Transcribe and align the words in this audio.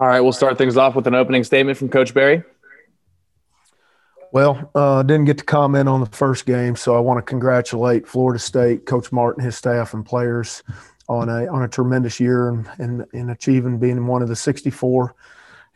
All 0.00 0.06
right, 0.06 0.20
we'll 0.20 0.32
start 0.32 0.56
things 0.56 0.78
off 0.78 0.94
with 0.94 1.06
an 1.06 1.14
opening 1.14 1.44
statement 1.44 1.76
from 1.76 1.90
Coach 1.90 2.14
Berry. 2.14 2.42
Well, 4.32 4.70
uh, 4.74 5.02
didn't 5.02 5.26
get 5.26 5.36
to 5.36 5.44
comment 5.44 5.90
on 5.90 6.00
the 6.00 6.06
first 6.06 6.46
game, 6.46 6.74
so 6.74 6.96
I 6.96 7.00
want 7.00 7.18
to 7.18 7.22
congratulate 7.22 8.08
Florida 8.08 8.38
State, 8.38 8.86
Coach 8.86 9.12
Martin, 9.12 9.44
his 9.44 9.58
staff, 9.58 9.92
and 9.92 10.06
players 10.06 10.62
on 11.06 11.28
a 11.28 11.46
on 11.48 11.64
a 11.64 11.68
tremendous 11.68 12.18
year 12.18 12.48
and 12.48 12.66
in, 12.78 13.00
in, 13.12 13.20
in, 13.20 13.30
achieving 13.30 13.78
being 13.78 14.06
one 14.06 14.22
of 14.22 14.28
the 14.28 14.36
64 14.36 15.14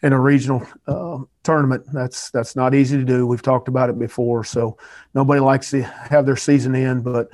in 0.02 0.14
a 0.14 0.21
regional 0.21 0.66
uh, 0.86 1.18
tournament. 1.43 1.84
That's 1.93 2.30
that's 2.30 2.56
not 2.56 2.75
easy 2.75 2.96
to 2.96 3.04
do. 3.04 3.27
We've 3.27 3.43
talked 3.43 3.68
about 3.68 3.91
it 3.91 3.98
before, 3.98 4.43
so 4.43 4.79
nobody 5.12 5.41
likes 5.41 5.70
to 5.72 5.82
have 5.82 6.25
their 6.25 6.36
season 6.36 6.75
end, 6.75 7.04
but 7.04 7.29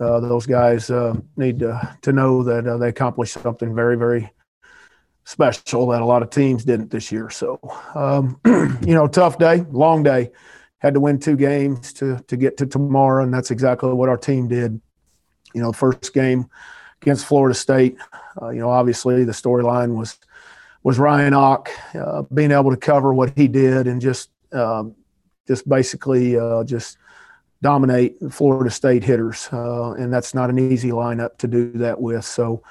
uh, 0.00 0.18
those 0.18 0.46
guys 0.46 0.90
uh, 0.90 1.14
need 1.36 1.60
to, 1.60 1.96
to 2.02 2.12
know 2.12 2.42
that 2.42 2.66
uh, 2.66 2.76
they 2.76 2.88
accomplished 2.88 3.34
something 3.34 3.72
very 3.72 3.96
very 3.96 4.32
special 5.24 5.86
that 5.88 6.02
a 6.02 6.04
lot 6.04 6.22
of 6.22 6.30
teams 6.30 6.64
didn't 6.64 6.90
this 6.90 7.10
year. 7.10 7.30
So, 7.30 7.58
um, 7.94 8.38
you 8.86 8.94
know, 8.94 9.06
tough 9.06 9.38
day, 9.38 9.64
long 9.70 10.02
day. 10.02 10.30
Had 10.78 10.94
to 10.94 11.00
win 11.00 11.18
two 11.18 11.36
games 11.36 11.94
to 11.94 12.18
to 12.28 12.36
get 12.36 12.58
to 12.58 12.66
tomorrow, 12.66 13.22
and 13.22 13.32
that's 13.32 13.50
exactly 13.50 13.90
what 13.94 14.10
our 14.10 14.18
team 14.18 14.48
did. 14.48 14.80
You 15.54 15.62
know, 15.62 15.72
first 15.72 16.12
game 16.12 16.50
against 17.00 17.24
Florida 17.24 17.54
State. 17.54 17.96
Uh, 18.40 18.50
you 18.50 18.60
know, 18.60 18.68
obviously 18.68 19.24
the 19.24 19.32
storyline 19.32 19.96
was 19.96 20.18
was 20.82 20.98
Ryan 20.98 21.32
Ock 21.32 21.70
uh, 21.94 22.22
being 22.34 22.50
able 22.50 22.70
to 22.70 22.76
cover 22.76 23.14
what 23.14 23.32
he 23.36 23.48
did 23.48 23.86
and 23.86 24.00
just 24.00 24.28
um, 24.52 24.94
just 25.46 25.66
basically 25.66 26.38
uh, 26.38 26.64
just 26.64 26.98
dominate 27.62 28.16
Florida 28.30 28.70
State 28.70 29.02
hitters, 29.02 29.48
uh, 29.52 29.92
and 29.92 30.12
that's 30.12 30.34
not 30.34 30.50
an 30.50 30.58
easy 30.58 30.90
lineup 30.90 31.38
to 31.38 31.48
do 31.48 31.72
that 31.72 31.98
with. 31.98 32.26
So 32.26 32.62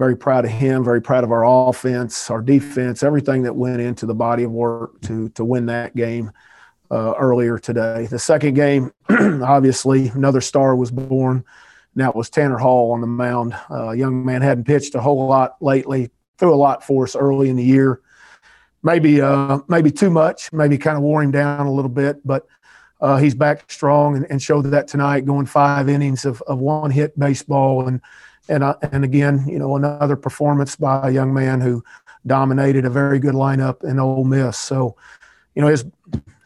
very 0.00 0.16
proud 0.16 0.46
of 0.46 0.50
him, 0.50 0.82
very 0.82 1.02
proud 1.02 1.24
of 1.24 1.30
our 1.30 1.44
offense, 1.44 2.30
our 2.30 2.40
defense, 2.40 3.02
everything 3.02 3.42
that 3.42 3.54
went 3.54 3.82
into 3.82 4.06
the 4.06 4.14
body 4.14 4.44
of 4.44 4.50
work 4.50 4.98
to 5.02 5.28
to 5.28 5.44
win 5.44 5.66
that 5.66 5.94
game 5.94 6.32
uh, 6.90 7.12
earlier 7.18 7.58
today. 7.58 8.06
The 8.06 8.18
second 8.18 8.54
game, 8.54 8.92
obviously, 9.10 10.08
another 10.08 10.40
star 10.40 10.74
was 10.74 10.90
born. 10.90 11.44
And 11.94 12.02
that 12.02 12.16
was 12.16 12.30
Tanner 12.30 12.56
Hall 12.56 12.92
on 12.92 13.02
the 13.02 13.06
mound. 13.06 13.54
Uh, 13.70 13.90
young 13.90 14.24
man 14.24 14.40
hadn't 14.40 14.64
pitched 14.64 14.94
a 14.94 15.02
whole 15.02 15.26
lot 15.26 15.56
lately. 15.60 16.10
Threw 16.38 16.54
a 16.54 16.56
lot 16.56 16.82
for 16.82 17.04
us 17.04 17.14
early 17.14 17.50
in 17.50 17.56
the 17.56 17.62
year. 17.62 18.00
Maybe 18.82 19.20
uh, 19.20 19.58
maybe 19.68 19.90
too 19.90 20.08
much. 20.08 20.50
Maybe 20.50 20.78
kind 20.78 20.96
of 20.96 21.02
wore 21.02 21.22
him 21.22 21.30
down 21.30 21.66
a 21.66 21.72
little 21.72 21.90
bit, 21.90 22.26
but 22.26 22.46
uh, 23.02 23.18
he's 23.18 23.34
back 23.34 23.70
strong 23.70 24.16
and, 24.16 24.26
and, 24.30 24.40
showed 24.40 24.62
that 24.62 24.88
tonight, 24.88 25.26
going 25.26 25.46
five 25.46 25.90
innings 25.90 26.24
of, 26.24 26.42
of 26.46 26.58
one 26.58 26.90
hit 26.90 27.18
baseball 27.18 27.86
and 27.86 28.00
and 28.48 28.64
uh, 28.64 28.76
and 28.92 29.04
again, 29.04 29.44
you 29.46 29.58
know, 29.58 29.76
another 29.76 30.16
performance 30.16 30.76
by 30.76 31.08
a 31.08 31.12
young 31.12 31.32
man 31.32 31.60
who 31.60 31.84
dominated 32.26 32.84
a 32.84 32.90
very 32.90 33.18
good 33.18 33.34
lineup 33.34 33.84
in 33.84 33.98
Ole 33.98 34.24
Miss. 34.24 34.58
So, 34.58 34.96
you 35.54 35.62
know, 35.62 35.68
his 35.68 35.84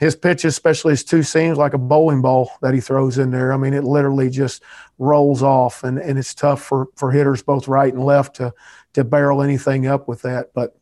his 0.01 0.17
pitches, 0.17 0.55
especially 0.55 0.93
his 0.93 1.05
two 1.05 1.23
seams, 1.23 1.57
like 1.57 1.75
a 1.75 1.79
bowling 1.79 2.21
ball 2.21 2.51
that 2.63 2.75
he 2.75 2.81
throws 2.81 3.19
in 3.19 3.31
there. 3.31 3.53
I 3.53 3.57
mean, 3.57 3.73
it 3.73 3.85
literally 3.85 4.29
just 4.29 4.63
rolls 4.99 5.43
off, 5.43 5.85
and, 5.85 5.99
and 5.99 6.19
it's 6.19 6.35
tough 6.35 6.63
for 6.63 6.89
for 6.97 7.11
hitters 7.11 7.43
both 7.43 7.69
right 7.69 7.93
and 7.93 8.05
left 8.05 8.37
to 8.37 8.53
to 8.95 9.05
barrel 9.05 9.43
anything 9.43 9.87
up 9.87 10.09
with 10.09 10.23
that. 10.23 10.53
But 10.55 10.77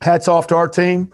hats 0.00 0.28
off 0.28 0.46
to 0.48 0.56
our 0.56 0.68
team. 0.68 1.12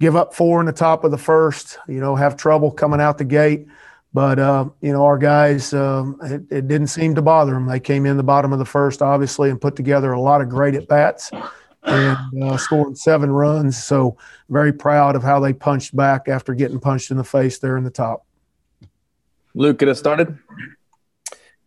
Give 0.00 0.16
up 0.16 0.34
four 0.34 0.60
in 0.60 0.66
the 0.66 0.72
top 0.72 1.04
of 1.04 1.10
the 1.10 1.18
first. 1.18 1.78
You 1.86 2.00
know, 2.00 2.16
have 2.16 2.36
trouble 2.36 2.70
coming 2.70 3.00
out 3.00 3.18
the 3.18 3.24
gate. 3.24 3.66
But 4.12 4.38
uh, 4.38 4.68
you 4.80 4.92
know, 4.92 5.04
our 5.04 5.18
guys, 5.18 5.72
um, 5.72 6.18
it, 6.22 6.42
it, 6.50 6.68
didn't 6.68 6.88
seem 6.88 7.14
to 7.14 7.22
bother 7.22 7.52
them. 7.52 7.66
They 7.66 7.78
came 7.78 8.06
in 8.06 8.16
the 8.16 8.24
bottom 8.24 8.52
of 8.52 8.58
the 8.58 8.64
first, 8.64 9.02
obviously, 9.02 9.50
and 9.50 9.60
put 9.60 9.76
together 9.76 10.12
a 10.12 10.20
lot 10.20 10.40
of 10.40 10.48
great 10.48 10.74
at 10.74 10.88
bats 10.88 11.30
and 11.84 12.42
uh, 12.42 12.56
scored 12.56 12.98
seven 12.98 13.30
runs. 13.30 13.82
So 13.82 14.16
very 14.48 14.72
proud 14.72 15.14
of 15.14 15.22
how 15.22 15.38
they 15.38 15.52
punched 15.52 15.94
back 15.94 16.28
after 16.28 16.54
getting 16.54 16.80
punched 16.80 17.10
in 17.10 17.16
the 17.16 17.24
face 17.24 17.58
there 17.58 17.76
in 17.76 17.84
the 17.84 17.90
top. 17.90 18.26
Luke, 19.54 19.78
get 19.78 19.88
us 19.88 19.98
started. 19.98 20.36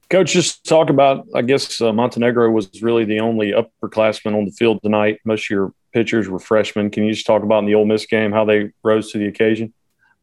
Coach, 0.09 0.33
just 0.33 0.65
talk 0.65 0.89
about. 0.89 1.25
I 1.33 1.41
guess 1.41 1.81
uh, 1.81 1.91
Montenegro 1.91 2.51
was 2.51 2.81
really 2.81 3.05
the 3.05 3.19
only 3.19 3.53
upperclassman 3.53 4.35
on 4.35 4.45
the 4.45 4.51
field 4.51 4.81
tonight. 4.83 5.19
Most 5.25 5.45
of 5.45 5.49
your 5.49 5.73
pitchers 5.93 6.29
were 6.29 6.39
freshmen. 6.39 6.91
Can 6.91 7.05
you 7.05 7.13
just 7.13 7.25
talk 7.25 7.43
about 7.43 7.59
in 7.59 7.65
the 7.65 7.75
Ole 7.75 7.85
Miss 7.85 8.05
game 8.05 8.31
how 8.31 8.45
they 8.45 8.71
rose 8.83 9.11
to 9.11 9.17
the 9.17 9.27
occasion? 9.27 9.73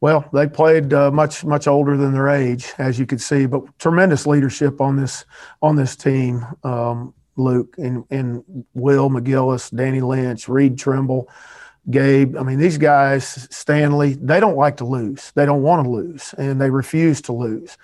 Well, 0.00 0.28
they 0.32 0.46
played 0.46 0.94
uh, 0.94 1.10
much 1.10 1.44
much 1.44 1.66
older 1.66 1.96
than 1.96 2.12
their 2.12 2.28
age, 2.28 2.72
as 2.78 2.98
you 2.98 3.06
could 3.06 3.20
see, 3.20 3.46
but 3.46 3.78
tremendous 3.78 4.26
leadership 4.26 4.80
on 4.80 4.96
this 4.96 5.24
on 5.60 5.76
this 5.76 5.94
team. 5.94 6.46
Um, 6.64 7.14
Luke 7.36 7.76
and, 7.78 8.04
and 8.10 8.44
Will 8.74 9.08
McGillis, 9.08 9.74
Danny 9.74 10.00
Lynch, 10.00 10.48
Reed 10.48 10.78
Trimble, 10.78 11.28
Gabe. 11.90 12.36
I 12.36 12.42
mean, 12.42 12.58
these 12.58 12.76
guys, 12.76 13.48
Stanley, 13.50 14.14
they 14.14 14.40
don't 14.40 14.56
like 14.56 14.76
to 14.78 14.84
lose. 14.84 15.32
They 15.34 15.46
don't 15.46 15.62
want 15.62 15.84
to 15.84 15.90
lose, 15.90 16.34
and 16.36 16.60
they 16.60 16.70
refuse 16.70 17.20
to 17.22 17.32
lose. 17.32 17.78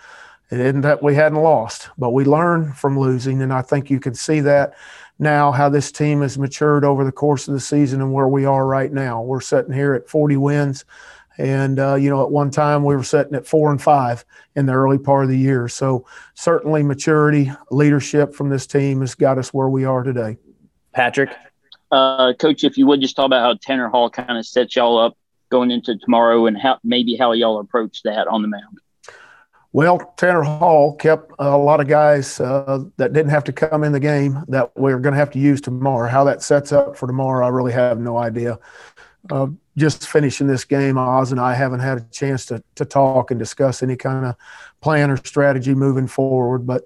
It 0.50 0.60
isn't 0.60 0.82
that 0.82 1.02
we 1.02 1.14
hadn't 1.14 1.38
lost, 1.38 1.88
but 1.98 2.10
we 2.10 2.24
learn 2.24 2.72
from 2.72 2.98
losing, 2.98 3.42
and 3.42 3.52
I 3.52 3.62
think 3.62 3.90
you 3.90 3.98
can 3.98 4.14
see 4.14 4.40
that 4.40 4.74
now 5.18 5.50
how 5.50 5.68
this 5.68 5.90
team 5.90 6.20
has 6.20 6.38
matured 6.38 6.84
over 6.84 7.04
the 7.04 7.12
course 7.12 7.48
of 7.48 7.54
the 7.54 7.60
season 7.60 8.00
and 8.00 8.12
where 8.12 8.28
we 8.28 8.44
are 8.44 8.66
right 8.66 8.92
now. 8.92 9.22
We're 9.22 9.40
sitting 9.40 9.72
here 9.72 9.94
at 9.94 10.08
40 10.08 10.36
wins 10.36 10.84
and, 11.38 11.78
uh, 11.78 11.94
you 11.94 12.10
know, 12.10 12.22
at 12.22 12.30
one 12.30 12.50
time 12.50 12.84
we 12.84 12.96
were 12.96 13.02
sitting 13.02 13.34
at 13.34 13.46
four 13.46 13.70
and 13.70 13.80
five 13.80 14.24
in 14.54 14.66
the 14.66 14.72
early 14.72 14.98
part 14.98 15.24
of 15.24 15.30
the 15.30 15.38
year. 15.38 15.68
So 15.68 16.06
certainly 16.34 16.82
maturity, 16.82 17.52
leadership 17.70 18.34
from 18.34 18.48
this 18.48 18.66
team 18.66 19.00
has 19.00 19.14
got 19.14 19.38
us 19.38 19.52
where 19.52 19.68
we 19.68 19.84
are 19.84 20.02
today. 20.02 20.38
Patrick? 20.92 21.30
Uh, 21.92 22.32
Coach, 22.34 22.64
if 22.64 22.76
you 22.76 22.86
would 22.86 23.00
just 23.00 23.16
talk 23.16 23.26
about 23.26 23.42
how 23.42 23.58
Tanner 23.60 23.88
Hall 23.88 24.10
kind 24.10 24.38
of 24.38 24.46
sets 24.46 24.74
y'all 24.74 24.98
up 24.98 25.16
going 25.50 25.70
into 25.70 25.96
tomorrow 25.96 26.46
and 26.46 26.58
how 26.58 26.78
maybe 26.82 27.16
how 27.16 27.32
y'all 27.32 27.60
approach 27.60 28.02
that 28.02 28.26
on 28.26 28.42
the 28.42 28.48
mound. 28.48 28.78
Well, 29.72 30.14
Tanner 30.16 30.42
Hall 30.42 30.94
kept 30.96 31.32
a 31.38 31.56
lot 31.56 31.80
of 31.80 31.86
guys 31.86 32.40
uh, 32.40 32.84
that 32.96 33.12
didn't 33.12 33.30
have 33.30 33.44
to 33.44 33.52
come 33.52 33.84
in 33.84 33.92
the 33.92 34.00
game 34.00 34.42
that 34.48 34.72
we're 34.74 34.98
going 34.98 35.12
to 35.12 35.18
have 35.18 35.30
to 35.32 35.38
use 35.38 35.60
tomorrow. 35.60 36.08
How 36.08 36.24
that 36.24 36.42
sets 36.42 36.72
up 36.72 36.96
for 36.96 37.06
tomorrow, 37.06 37.44
I 37.44 37.50
really 37.50 37.72
have 37.72 38.00
no 38.00 38.16
idea. 38.16 38.58
Uh, 39.30 39.48
just 39.76 40.08
finishing 40.08 40.46
this 40.46 40.64
game, 40.64 40.96
Oz 40.96 41.32
and 41.32 41.40
I 41.40 41.54
haven't 41.54 41.80
had 41.80 41.98
a 41.98 42.04
chance 42.10 42.46
to 42.46 42.62
to 42.76 42.84
talk 42.84 43.30
and 43.30 43.38
discuss 43.38 43.82
any 43.82 43.96
kind 43.96 44.26
of 44.26 44.36
plan 44.80 45.10
or 45.10 45.16
strategy 45.18 45.74
moving 45.74 46.06
forward. 46.06 46.66
But 46.66 46.84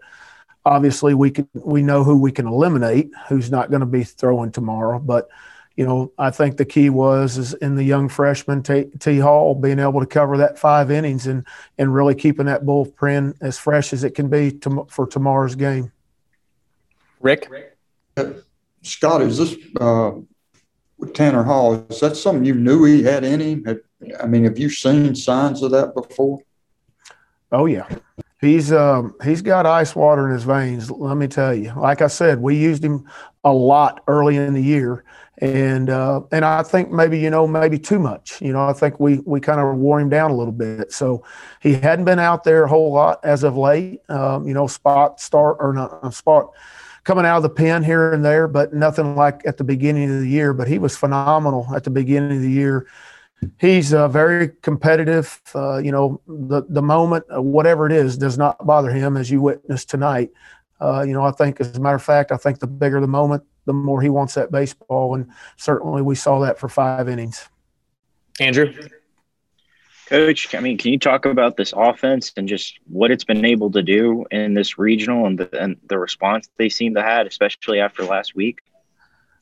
obviously, 0.64 1.14
we 1.14 1.30
can 1.30 1.48
we 1.54 1.82
know 1.82 2.04
who 2.04 2.18
we 2.18 2.32
can 2.32 2.46
eliminate, 2.46 3.10
who's 3.28 3.50
not 3.50 3.70
going 3.70 3.80
to 3.80 3.86
be 3.86 4.04
throwing 4.04 4.50
tomorrow. 4.50 4.98
But 4.98 5.28
you 5.76 5.86
know, 5.86 6.12
I 6.18 6.30
think 6.30 6.56
the 6.56 6.64
key 6.64 6.90
was 6.90 7.38
is 7.38 7.54
in 7.54 7.76
the 7.76 7.84
young 7.84 8.08
freshman 8.08 8.62
T, 8.62 8.86
T 8.98 9.18
Hall 9.18 9.54
being 9.54 9.78
able 9.78 10.00
to 10.00 10.06
cover 10.06 10.36
that 10.38 10.58
five 10.58 10.90
innings 10.90 11.26
and 11.26 11.46
and 11.78 11.94
really 11.94 12.14
keeping 12.14 12.46
that 12.46 12.64
bullpen 12.64 13.36
as 13.40 13.58
fresh 13.58 13.92
as 13.92 14.04
it 14.04 14.14
can 14.14 14.28
be 14.28 14.50
to, 14.50 14.86
for 14.90 15.06
tomorrow's 15.06 15.54
game. 15.54 15.92
Rick, 17.20 17.48
Scott, 18.82 19.22
is 19.22 19.38
this 19.38 19.54
uh, 19.80 20.12
with 21.00 21.15
Tanner 21.15 21.43
Hall. 21.43 21.87
Is 21.88 22.00
that 22.00 22.16
something 22.16 22.44
you 22.44 22.55
knew 22.55 22.84
he 22.84 23.03
had 23.03 23.25
in 23.25 23.41
him? 23.41 23.81
I 24.22 24.27
mean, 24.27 24.44
have 24.44 24.59
you 24.59 24.69
seen 24.69 25.15
signs 25.15 25.62
of 25.62 25.71
that 25.72 25.94
before? 25.94 26.38
Oh 27.53 27.66
yeah, 27.66 27.88
he's 28.41 28.72
um, 28.72 29.15
he's 29.25 29.43
got 29.43 29.66
ice 29.66 29.97
water 29.97 30.28
in 30.28 30.34
his 30.34 30.44
veins. 30.44 30.91
Let 30.91 31.16
me 31.16 31.27
tell 31.27 31.55
you. 31.55 31.72
Like 31.77 32.00
I 32.00 32.06
said, 32.06 32.41
we 32.41 32.56
used 32.56 32.84
him 32.84 33.09
a 33.43 33.53
lot 33.53 34.05
early 34.06 34.37
in 34.37 34.55
the 34.55 34.62
year, 34.62 35.05
and 35.38 35.91
uh, 35.91 36.21
and 36.31 36.44
I 36.44 36.62
think 36.62 36.93
maybe 36.93 37.19
you 37.19 37.31
know 37.31 37.47
maybe 37.49 37.78
too 37.78 37.99
much. 37.99 38.41
You 38.41 38.53
know, 38.53 38.69
I 38.69 38.72
think 38.72 39.00
we 39.00 39.19
we 39.27 39.41
kind 39.41 39.61
of 39.61 39.77
wore 39.78 40.00
him 40.00 40.11
down 40.11 40.31
a 40.31 40.37
little 40.37 40.53
bit. 40.53 40.93
So 40.93 41.25
he 41.61 41.75
hadn't 41.75 42.05
been 42.05 42.21
out 42.21 42.44
there 42.44 42.65
a 42.65 42.69
whole 42.69 42.93
lot 42.93 43.19
as 43.25 43.43
of 43.43 43.56
late. 43.56 44.00
Um, 44.09 44.47
you 44.47 44.55
know, 44.55 44.69
spot 44.69 45.21
start 45.21 45.56
or 45.59 45.72
not 45.72 46.15
spot 46.15 46.50
coming 47.05 47.25
out 47.25 47.38
of 47.38 47.43
the 47.43 47.50
pen 47.50 47.83
here 47.83 48.12
and 48.12 48.25
there, 48.25 48.49
but 48.49 48.72
nothing 48.72 49.16
like 49.16 49.43
at 49.47 49.56
the 49.56 49.65
beginning 49.65 50.11
of 50.11 50.21
the 50.21 50.28
year. 50.28 50.53
But 50.53 50.69
he 50.69 50.78
was 50.78 50.97
phenomenal 50.97 51.66
at 51.75 51.84
the 51.84 51.91
beginning 51.91 52.37
of 52.37 52.43
the 52.43 52.50
year. 52.50 52.87
He's 53.58 53.94
uh, 53.94 54.08
very 54.08 54.50
competitive. 54.62 55.41
Uh, 55.55 55.79
you 55.79 55.93
know, 55.93 56.20
the 56.26 56.62
the 56.69 56.82
moment, 56.82 57.25
uh, 57.35 57.41
whatever 57.41 57.87
it 57.87 57.93
is, 57.93 58.19
does 58.19 58.37
not 58.37 58.64
bother 58.67 58.91
him, 58.91 59.17
as 59.17 59.31
you 59.31 59.41
witnessed 59.41 59.88
tonight. 59.88 60.31
Uh, 60.81 61.02
you 61.06 61.12
know, 61.12 61.23
I 61.23 61.31
think, 61.31 61.61
as 61.61 61.76
a 61.76 61.81
matter 61.81 61.97
of 61.97 62.02
fact, 62.02 62.32
I 62.32 62.37
think 62.37 62.58
the 62.58 62.67
bigger 62.67 63.00
the 63.00 63.06
moment, 63.06 63.43
the 63.64 63.73
more 63.73 64.00
he 64.03 64.08
wants 64.08 64.35
that 64.35 64.50
baseball, 64.50 65.14
and 65.14 65.31
certainly 65.56 66.03
we 66.03 66.14
saw 66.14 66.41
that 66.41 66.58
for 66.58 66.69
five 66.69 67.08
innings. 67.08 67.49
Andrew. 68.38 68.73
Coach, 70.10 70.56
I 70.56 70.60
mean, 70.60 70.76
can 70.76 70.92
you 70.92 70.98
talk 70.98 71.24
about 71.24 71.56
this 71.56 71.72
offense 71.76 72.32
and 72.36 72.48
just 72.48 72.80
what 72.88 73.12
it's 73.12 73.22
been 73.22 73.44
able 73.44 73.70
to 73.70 73.80
do 73.80 74.24
in 74.32 74.54
this 74.54 74.76
regional 74.76 75.24
and 75.24 75.38
the, 75.38 75.62
and 75.62 75.76
the 75.86 76.00
response 76.00 76.48
they 76.56 76.68
seem 76.68 76.94
to 76.96 77.02
have, 77.02 77.28
especially 77.28 77.78
after 77.78 78.02
last 78.02 78.34
week? 78.34 78.58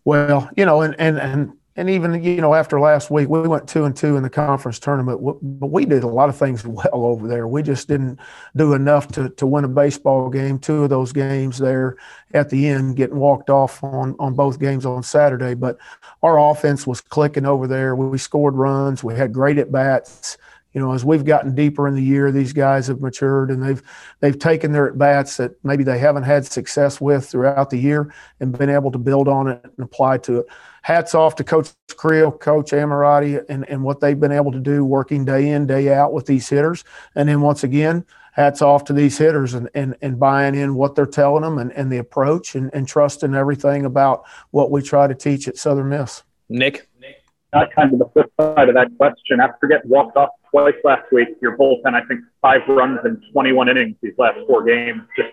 Well, 0.04 0.50
you 0.58 0.66
know, 0.66 0.82
and 0.82 0.94
and 0.98 1.18
and 1.18 1.54
and 1.74 1.88
even 1.88 2.22
you 2.22 2.42
know 2.42 2.52
after 2.52 2.78
last 2.78 3.10
week 3.10 3.30
we 3.30 3.48
went 3.48 3.66
two 3.66 3.86
and 3.86 3.96
two 3.96 4.18
in 4.18 4.22
the 4.22 4.28
conference 4.28 4.78
tournament 4.78 5.20
but 5.42 5.68
we 5.68 5.86
did 5.86 6.02
a 6.02 6.08
lot 6.08 6.28
of 6.28 6.36
things 6.36 6.66
well 6.66 6.90
over 6.92 7.26
there. 7.26 7.48
We 7.48 7.62
just 7.62 7.88
didn't 7.88 8.18
do 8.54 8.74
enough 8.74 9.08
to, 9.12 9.30
to 9.30 9.46
win 9.46 9.64
a 9.64 9.68
baseball 9.68 10.28
game 10.28 10.58
two 10.58 10.84
of 10.84 10.90
those 10.90 11.14
games 11.14 11.56
there 11.56 11.96
at 12.34 12.50
the 12.50 12.68
end 12.68 12.96
getting 12.96 13.16
walked 13.16 13.48
off 13.48 13.82
on 13.82 14.16
on 14.18 14.34
both 14.34 14.60
games 14.60 14.84
on 14.84 15.02
saturday. 15.02 15.54
But 15.54 15.78
our 16.22 16.38
offense 16.38 16.86
was 16.86 17.00
clicking 17.00 17.46
over 17.46 17.66
there. 17.66 17.96
We 17.96 18.18
scored 18.18 18.54
runs. 18.54 19.02
We 19.02 19.14
had 19.14 19.32
great 19.32 19.56
at 19.56 19.72
bats 19.72 20.36
you 20.78 20.84
know, 20.84 20.92
as 20.92 21.04
we've 21.04 21.24
gotten 21.24 21.56
deeper 21.56 21.88
in 21.88 21.96
the 21.96 22.02
year, 22.02 22.30
these 22.30 22.52
guys 22.52 22.86
have 22.86 23.00
matured 23.00 23.50
and 23.50 23.60
they've 23.60 23.82
they've 24.20 24.38
taken 24.38 24.70
their 24.70 24.90
at 24.90 24.96
bats 24.96 25.36
that 25.38 25.52
maybe 25.64 25.82
they 25.82 25.98
haven't 25.98 26.22
had 26.22 26.46
success 26.46 27.00
with 27.00 27.28
throughout 27.28 27.70
the 27.70 27.76
year 27.76 28.14
and 28.38 28.56
been 28.56 28.70
able 28.70 28.92
to 28.92 28.98
build 28.98 29.26
on 29.26 29.48
it 29.48 29.60
and 29.64 29.84
apply 29.84 30.18
to 30.18 30.38
it. 30.38 30.46
Hats 30.82 31.16
off 31.16 31.34
to 31.34 31.42
Coach 31.42 31.72
Creel, 31.96 32.30
Coach 32.30 32.70
Amorati, 32.70 33.44
and, 33.48 33.68
and 33.68 33.82
what 33.82 33.98
they've 33.98 34.20
been 34.20 34.30
able 34.30 34.52
to 34.52 34.60
do 34.60 34.84
working 34.84 35.24
day 35.24 35.48
in, 35.48 35.66
day 35.66 35.92
out 35.92 36.12
with 36.12 36.26
these 36.26 36.48
hitters. 36.48 36.84
And 37.16 37.28
then 37.28 37.40
once 37.40 37.64
again, 37.64 38.06
hats 38.30 38.62
off 38.62 38.84
to 38.84 38.92
these 38.92 39.18
hitters 39.18 39.54
and, 39.54 39.68
and, 39.74 39.96
and 40.00 40.20
buying 40.20 40.54
in 40.54 40.76
what 40.76 40.94
they're 40.94 41.06
telling 41.06 41.42
them 41.42 41.58
and, 41.58 41.72
and 41.72 41.90
the 41.90 41.98
approach 41.98 42.54
and, 42.54 42.70
and 42.72 42.86
trusting 42.86 43.34
everything 43.34 43.84
about 43.84 44.22
what 44.52 44.70
we 44.70 44.80
try 44.80 45.08
to 45.08 45.14
teach 45.16 45.48
at 45.48 45.56
Southern 45.56 45.88
Miss. 45.88 46.22
Nick? 46.48 46.88
Nick. 47.00 47.16
Not 47.52 47.72
kind 47.74 47.92
of 47.94 47.98
the 47.98 48.08
flip 48.12 48.30
side 48.38 48.68
of 48.68 48.74
that 48.74 48.88
question. 48.98 49.40
After 49.40 49.66
getting 49.66 49.88
walked 49.88 50.16
off 50.16 50.30
twice 50.50 50.74
last 50.84 51.10
week. 51.12 51.28
Your 51.40 51.56
bullpen, 51.56 51.94
I 51.94 52.04
think, 52.06 52.20
five 52.42 52.62
runs 52.68 53.00
in 53.04 53.22
21 53.32 53.68
innings 53.68 53.96
these 54.02 54.14
last 54.18 54.38
four 54.46 54.64
games. 54.64 55.02
Just 55.16 55.30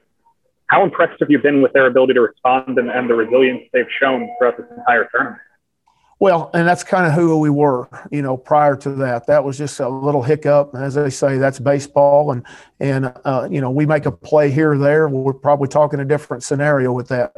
how 0.68 0.84
impressed 0.84 1.20
have 1.20 1.30
you 1.30 1.40
been 1.40 1.62
with 1.62 1.74
their 1.74 1.88
ability 1.88 2.14
to 2.14 2.22
respond 2.22 2.78
and, 2.80 2.90
and 2.90 3.10
the 3.10 3.14
resilience 3.14 3.64
they've 3.74 3.86
shown 4.00 4.30
throughout 4.38 4.58
this 4.58 4.66
entire 4.76 5.08
tournament? 5.12 5.42
Well, 6.18 6.50
and 6.54 6.66
that's 6.66 6.84
kind 6.84 7.06
of 7.06 7.14
who 7.14 7.38
we 7.40 7.50
were, 7.50 7.90
you 8.10 8.22
know, 8.22 8.38
prior 8.38 8.78
to 8.78 8.92
that. 8.92 9.28
That 9.28 9.44
was 9.44 9.58
just 9.58 9.82
a 9.82 9.90
little 9.90 10.24
hiccup. 10.24 10.74
As 10.74 10.96
they 10.96 11.10
say, 11.10 11.38
that's 11.38 11.60
baseball. 11.60 12.32
And, 12.32 12.46
and 12.80 13.14
uh, 13.26 13.50
you 13.52 13.60
know, 13.60 13.70
we 13.70 13.86
make 13.86 14.06
a 14.06 14.12
play 14.12 14.50
here 14.50 14.72
or 14.72 14.78
there. 14.78 15.10
We're 15.10 15.34
probably 15.34 15.68
talking 15.68 16.00
a 16.00 16.06
different 16.06 16.44
scenario 16.44 16.94
with 16.94 17.10
that. 17.10 17.34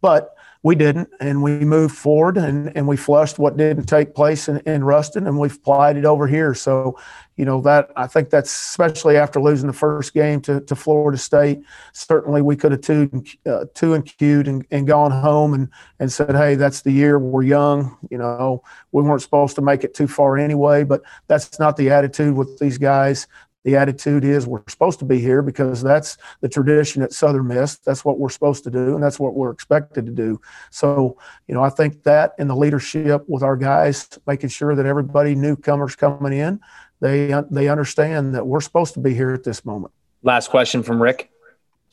But 0.00 0.36
we 0.62 0.74
didn't, 0.74 1.08
and 1.20 1.42
we 1.42 1.60
moved 1.60 1.96
forward 1.96 2.36
and, 2.36 2.76
and 2.76 2.86
we 2.86 2.96
flushed 2.96 3.38
what 3.38 3.56
didn't 3.56 3.86
take 3.86 4.14
place 4.14 4.46
in, 4.48 4.58
in 4.60 4.84
Ruston, 4.84 5.26
and 5.26 5.38
we've 5.38 5.58
it 5.96 6.04
over 6.04 6.26
here. 6.26 6.54
So, 6.54 6.98
you 7.36 7.46
know 7.46 7.62
that 7.62 7.90
I 7.96 8.06
think 8.06 8.28
that's 8.28 8.50
especially 8.50 9.16
after 9.16 9.40
losing 9.40 9.68
the 9.68 9.72
first 9.72 10.12
game 10.12 10.42
to, 10.42 10.60
to 10.60 10.76
Florida 10.76 11.16
State. 11.16 11.62
Certainly, 11.94 12.42
we 12.42 12.54
could 12.54 12.72
have 12.72 12.82
two 12.82 13.24
uh, 13.46 13.64
two 13.72 13.94
and 13.94 14.04
queued 14.04 14.46
and, 14.46 14.66
and 14.70 14.86
gone 14.86 15.10
home 15.10 15.54
and 15.54 15.70
and 16.00 16.12
said, 16.12 16.36
hey, 16.36 16.56
that's 16.56 16.82
the 16.82 16.92
year 16.92 17.18
we're 17.18 17.42
young. 17.42 17.96
You 18.10 18.18
know, 18.18 18.62
we 18.92 19.02
weren't 19.02 19.22
supposed 19.22 19.54
to 19.54 19.62
make 19.62 19.84
it 19.84 19.94
too 19.94 20.06
far 20.06 20.36
anyway. 20.36 20.84
But 20.84 21.00
that's 21.28 21.58
not 21.58 21.78
the 21.78 21.88
attitude 21.88 22.36
with 22.36 22.58
these 22.58 22.76
guys 22.76 23.26
the 23.64 23.76
attitude 23.76 24.24
is 24.24 24.46
we're 24.46 24.62
supposed 24.68 24.98
to 25.00 25.04
be 25.04 25.18
here 25.20 25.42
because 25.42 25.82
that's 25.82 26.16
the 26.40 26.48
tradition 26.48 27.02
at 27.02 27.12
Southern 27.12 27.48
Miss. 27.48 27.76
That's 27.78 28.04
what 28.04 28.18
we're 28.18 28.30
supposed 28.30 28.64
to 28.64 28.70
do, 28.70 28.94
and 28.94 29.02
that's 29.02 29.20
what 29.20 29.34
we're 29.34 29.50
expected 29.50 30.06
to 30.06 30.12
do. 30.12 30.40
So, 30.70 31.18
you 31.46 31.54
know, 31.54 31.62
I 31.62 31.70
think 31.70 32.02
that 32.04 32.32
in 32.38 32.48
the 32.48 32.56
leadership 32.56 33.24
with 33.28 33.42
our 33.42 33.56
guys, 33.56 34.08
making 34.26 34.48
sure 34.48 34.74
that 34.74 34.86
everybody 34.86 35.34
newcomers 35.34 35.94
coming 35.94 36.32
in, 36.32 36.60
they 37.00 37.34
they 37.50 37.68
understand 37.68 38.34
that 38.34 38.46
we're 38.46 38.60
supposed 38.60 38.94
to 38.94 39.00
be 39.00 39.14
here 39.14 39.32
at 39.32 39.44
this 39.44 39.64
moment. 39.64 39.92
Last 40.22 40.48
question 40.48 40.82
from 40.82 41.02
Rick. 41.02 41.30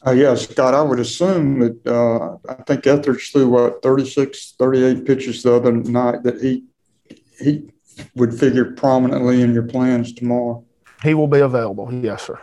Uh, 0.05 0.11
yeah, 0.11 0.35
Scott, 0.35 0.73
I 0.73 0.81
would 0.81 0.99
assume 0.99 1.59
that 1.59 1.87
uh, 1.87 2.37
I 2.49 2.61
think 2.63 2.85
Etheridge 2.85 3.31
threw 3.31 3.49
what 3.49 3.81
36, 3.81 4.53
38 4.59 5.05
pitches 5.05 5.43
the 5.43 5.55
other 5.55 5.71
night 5.71 6.23
that 6.23 6.39
he 6.39 6.63
he 7.39 7.69
would 8.15 8.33
figure 8.37 8.73
prominently 8.73 9.41
in 9.41 9.53
your 9.53 9.63
plans 9.63 10.13
tomorrow. 10.13 10.63
He 11.03 11.13
will 11.13 11.27
be 11.27 11.39
available. 11.39 11.93
Yes, 11.93 12.23
sir. 12.23 12.39